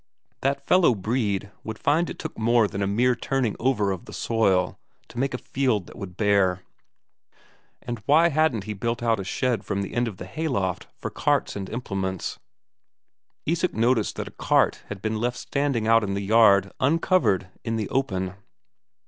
[0.41, 4.13] That fellow Brede would find it took more than a mere turning over of the
[4.13, 6.63] soil to made a field that would bear.
[7.83, 11.11] And why hadn't he built out a shed from the end of the hayloft for
[11.11, 12.39] carts and implements?
[13.45, 17.75] Isak noticed that a cart had been left standing out in the yard, uncovered, in
[17.75, 18.33] the open.